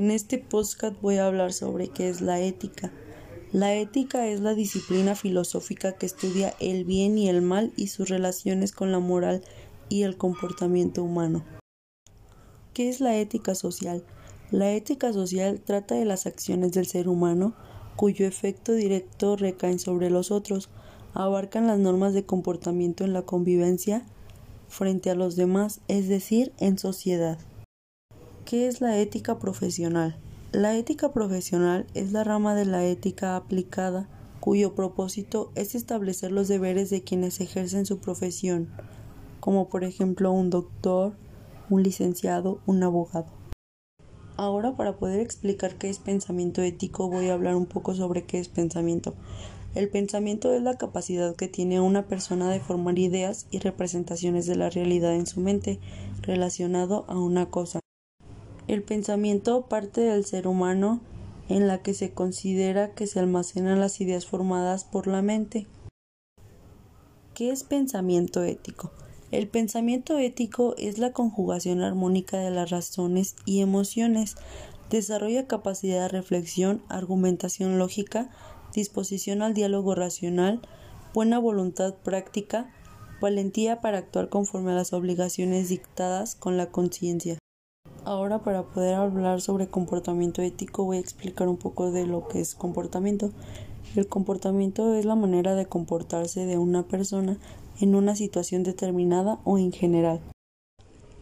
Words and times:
En 0.00 0.10
este 0.10 0.38
podcast 0.38 0.98
voy 1.02 1.16
a 1.16 1.26
hablar 1.26 1.52
sobre 1.52 1.88
qué 1.88 2.08
es 2.08 2.22
la 2.22 2.40
ética. 2.40 2.90
La 3.52 3.74
ética 3.74 4.28
es 4.28 4.40
la 4.40 4.54
disciplina 4.54 5.14
filosófica 5.14 5.92
que 5.92 6.06
estudia 6.06 6.54
el 6.58 6.86
bien 6.86 7.18
y 7.18 7.28
el 7.28 7.42
mal 7.42 7.74
y 7.76 7.88
sus 7.88 8.08
relaciones 8.08 8.72
con 8.72 8.92
la 8.92 8.98
moral 8.98 9.42
y 9.90 10.04
el 10.04 10.16
comportamiento 10.16 11.04
humano. 11.04 11.44
¿Qué 12.72 12.88
es 12.88 13.02
la 13.02 13.18
ética 13.18 13.54
social? 13.54 14.02
La 14.50 14.72
ética 14.72 15.12
social 15.12 15.60
trata 15.60 15.96
de 15.96 16.06
las 16.06 16.24
acciones 16.24 16.72
del 16.72 16.86
ser 16.86 17.06
humano 17.06 17.54
cuyo 17.94 18.26
efecto 18.26 18.72
directo 18.72 19.36
recae 19.36 19.78
sobre 19.78 20.08
los 20.08 20.30
otros, 20.30 20.70
abarcan 21.12 21.66
las 21.66 21.78
normas 21.78 22.14
de 22.14 22.24
comportamiento 22.24 23.04
en 23.04 23.12
la 23.12 23.20
convivencia 23.20 24.06
frente 24.66 25.10
a 25.10 25.14
los 25.14 25.36
demás, 25.36 25.82
es 25.88 26.08
decir, 26.08 26.54
en 26.56 26.78
sociedad. 26.78 27.36
¿Qué 28.50 28.66
es 28.66 28.80
la 28.80 28.98
ética 28.98 29.38
profesional? 29.38 30.16
La 30.50 30.76
ética 30.76 31.12
profesional 31.12 31.86
es 31.94 32.10
la 32.10 32.24
rama 32.24 32.56
de 32.56 32.64
la 32.64 32.84
ética 32.84 33.36
aplicada 33.36 34.08
cuyo 34.40 34.74
propósito 34.74 35.52
es 35.54 35.76
establecer 35.76 36.32
los 36.32 36.48
deberes 36.48 36.90
de 36.90 37.04
quienes 37.04 37.40
ejercen 37.40 37.86
su 37.86 38.00
profesión, 38.00 38.68
como 39.38 39.68
por 39.68 39.84
ejemplo 39.84 40.32
un 40.32 40.50
doctor, 40.50 41.12
un 41.68 41.84
licenciado, 41.84 42.58
un 42.66 42.82
abogado. 42.82 43.28
Ahora 44.36 44.76
para 44.76 44.96
poder 44.96 45.20
explicar 45.20 45.78
qué 45.78 45.88
es 45.88 46.00
pensamiento 46.00 46.60
ético 46.60 47.08
voy 47.08 47.28
a 47.28 47.34
hablar 47.34 47.54
un 47.54 47.66
poco 47.66 47.94
sobre 47.94 48.24
qué 48.24 48.40
es 48.40 48.48
pensamiento. 48.48 49.14
El 49.76 49.88
pensamiento 49.90 50.52
es 50.52 50.60
la 50.60 50.76
capacidad 50.76 51.36
que 51.36 51.46
tiene 51.46 51.78
una 51.78 52.08
persona 52.08 52.50
de 52.50 52.58
formar 52.58 52.98
ideas 52.98 53.46
y 53.52 53.60
representaciones 53.60 54.46
de 54.46 54.56
la 54.56 54.70
realidad 54.70 55.14
en 55.14 55.28
su 55.28 55.40
mente 55.40 55.78
relacionado 56.22 57.04
a 57.06 57.16
una 57.16 57.48
cosa. 57.48 57.79
El 58.70 58.84
pensamiento 58.84 59.62
parte 59.62 60.00
del 60.00 60.24
ser 60.24 60.46
humano 60.46 61.00
en 61.48 61.66
la 61.66 61.82
que 61.82 61.92
se 61.92 62.12
considera 62.12 62.94
que 62.94 63.08
se 63.08 63.18
almacenan 63.18 63.80
las 63.80 64.00
ideas 64.00 64.26
formadas 64.26 64.84
por 64.84 65.08
la 65.08 65.22
mente. 65.22 65.66
¿Qué 67.34 67.50
es 67.50 67.64
pensamiento 67.64 68.44
ético? 68.44 68.92
El 69.32 69.48
pensamiento 69.48 70.18
ético 70.18 70.76
es 70.78 70.98
la 70.98 71.12
conjugación 71.12 71.82
armónica 71.82 72.38
de 72.38 72.52
las 72.52 72.70
razones 72.70 73.34
y 73.44 73.60
emociones. 73.60 74.36
Desarrolla 74.88 75.48
capacidad 75.48 76.02
de 76.02 76.08
reflexión, 76.08 76.80
argumentación 76.88 77.76
lógica, 77.76 78.30
disposición 78.72 79.42
al 79.42 79.52
diálogo 79.52 79.96
racional, 79.96 80.60
buena 81.12 81.40
voluntad 81.40 81.94
práctica, 81.94 82.72
valentía 83.20 83.80
para 83.80 83.98
actuar 83.98 84.28
conforme 84.28 84.70
a 84.70 84.76
las 84.76 84.92
obligaciones 84.92 85.70
dictadas 85.70 86.36
con 86.36 86.56
la 86.56 86.66
conciencia. 86.66 87.40
Ahora 88.04 88.38
para 88.38 88.62
poder 88.62 88.94
hablar 88.94 89.40
sobre 89.42 89.68
comportamiento 89.68 90.40
ético 90.40 90.84
voy 90.84 90.96
a 90.96 91.00
explicar 91.00 91.48
un 91.48 91.58
poco 91.58 91.90
de 91.90 92.06
lo 92.06 92.28
que 92.28 92.40
es 92.40 92.54
comportamiento. 92.54 93.30
El 93.94 94.06
comportamiento 94.06 94.94
es 94.94 95.04
la 95.04 95.16
manera 95.16 95.54
de 95.54 95.66
comportarse 95.66 96.46
de 96.46 96.56
una 96.56 96.84
persona 96.84 97.36
en 97.80 97.94
una 97.94 98.16
situación 98.16 98.62
determinada 98.62 99.40
o 99.44 99.58
en 99.58 99.72
general. 99.72 100.20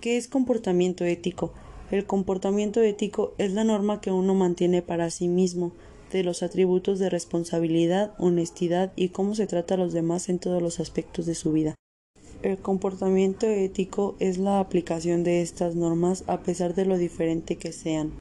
¿Qué 0.00 0.16
es 0.16 0.28
comportamiento 0.28 1.04
ético? 1.04 1.52
El 1.90 2.06
comportamiento 2.06 2.82
ético 2.82 3.32
es 3.38 3.52
la 3.52 3.64
norma 3.64 4.00
que 4.00 4.10
uno 4.10 4.34
mantiene 4.34 4.82
para 4.82 5.10
sí 5.10 5.28
mismo, 5.28 5.72
de 6.12 6.24
los 6.24 6.42
atributos 6.42 6.98
de 6.98 7.10
responsabilidad, 7.10 8.14
honestidad 8.18 8.92
y 8.96 9.08
cómo 9.08 9.34
se 9.34 9.46
trata 9.46 9.74
a 9.74 9.78
los 9.78 9.92
demás 9.92 10.28
en 10.28 10.38
todos 10.38 10.62
los 10.62 10.78
aspectos 10.78 11.26
de 11.26 11.34
su 11.34 11.52
vida. 11.52 11.74
El 12.46 12.58
comportamiento 12.58 13.48
ético 13.48 14.14
es 14.20 14.38
la 14.38 14.60
aplicación 14.60 15.24
de 15.24 15.42
estas 15.42 15.74
normas 15.74 16.22
a 16.28 16.42
pesar 16.44 16.76
de 16.76 16.86
lo 16.86 16.96
diferente 16.96 17.56
que 17.56 17.72
sean. 17.72 18.12